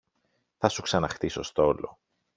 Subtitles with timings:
[0.57, 1.99] Θα σου ξαναχτίσω στόλο